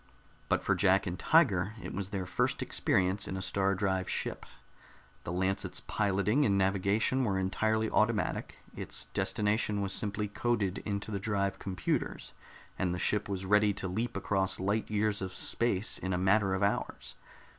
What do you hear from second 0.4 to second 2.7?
But for Jack and Tiger, it was their first